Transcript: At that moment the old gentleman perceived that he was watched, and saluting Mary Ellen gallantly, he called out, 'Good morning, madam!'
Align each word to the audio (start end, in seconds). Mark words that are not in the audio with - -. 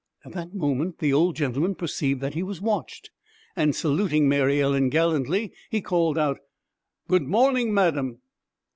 At 0.25 0.31
that 0.31 0.55
moment 0.55 0.97
the 0.97 1.13
old 1.13 1.35
gentleman 1.35 1.75
perceived 1.75 2.21
that 2.21 2.33
he 2.33 2.41
was 2.41 2.59
watched, 2.59 3.11
and 3.55 3.75
saluting 3.75 4.27
Mary 4.27 4.59
Ellen 4.59 4.89
gallantly, 4.89 5.53
he 5.69 5.79
called 5.79 6.17
out, 6.17 6.39
'Good 7.07 7.27
morning, 7.27 7.71
madam!' 7.71 8.19